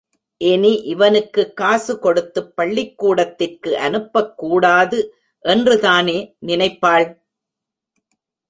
[0.37, 5.15] இனி இவனுக்குக் காசு கொடுத்துப் பள்ளிக்கூடத்திற்கு அனுப்பக் கூடாது
[5.39, 7.07] என்றுதானே நினைப்பாள்?